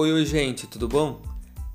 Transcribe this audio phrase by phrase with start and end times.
[0.00, 1.20] Oi, oi, gente, tudo bom?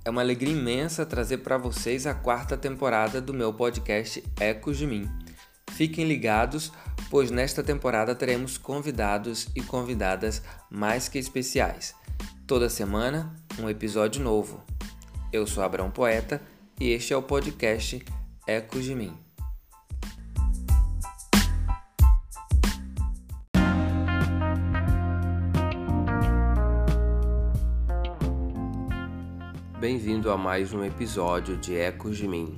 [0.06, 4.88] É uma alegria imensa trazer para vocês a quarta temporada do meu podcast Ecos de
[4.88, 5.10] Mim.
[5.72, 6.72] Fiquem ligados,
[7.10, 10.42] pois nesta temporada teremos convidados e convidadas
[10.72, 11.94] mais que especiais.
[12.48, 14.64] Toda semana, um episódio novo.
[15.30, 16.42] Eu sou Abraão Poeta
[16.80, 18.02] e este é o podcast
[18.48, 19.23] Ecos de Mim.
[29.84, 32.58] Bem-vindo a mais um episódio de Ecos de Mim.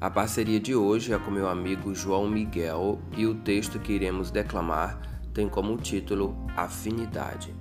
[0.00, 4.32] A parceria de hoje é com meu amigo João Miguel e o texto que iremos
[4.32, 5.00] declamar
[5.32, 7.54] tem como título Afinidade.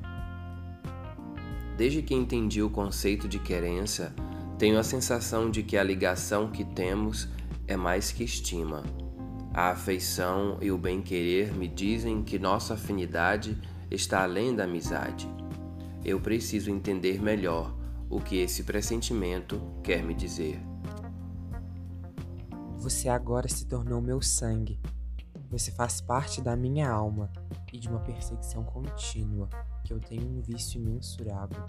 [1.77, 4.11] Desde que entendi o conceito de querência,
[4.57, 7.29] tenho a sensação de que a ligação que temos
[7.67, 8.81] é mais que estima.
[9.53, 13.55] A afeição e o bem-querer me dizem que nossa afinidade
[13.91, 15.29] está além da amizade.
[16.03, 17.82] Eu preciso entender melhor
[18.15, 20.61] o que esse pressentimento quer me dizer.
[22.77, 24.79] Você agora se tornou meu sangue.
[25.49, 27.31] Você faz parte da minha alma
[27.71, 29.49] e de uma perseguição contínua
[29.83, 31.65] que eu tenho um vício imensurável.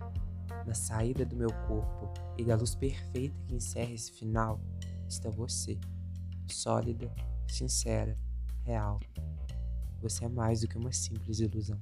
[0.67, 4.61] Na saída do meu corpo e da luz perfeita que encerra esse final
[5.08, 5.79] está você,
[6.47, 7.11] sólida,
[7.47, 8.19] sincera,
[8.64, 9.01] real.
[10.03, 11.81] Você é mais do que uma simples ilusão.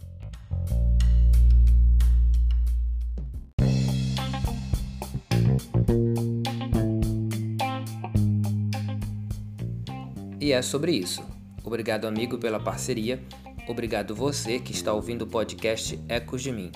[10.41, 11.23] E é sobre isso.
[11.65, 13.23] Obrigado, amigo, pela parceria.
[13.69, 16.73] Obrigado você que está ouvindo o podcast Ecos de Mim.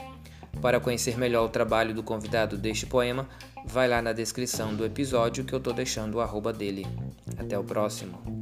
[0.62, 3.28] Para conhecer melhor o trabalho do convidado deste poema,
[3.66, 6.86] vai lá na descrição do episódio que eu estou deixando o arroba dele.
[7.36, 8.35] Até o próximo.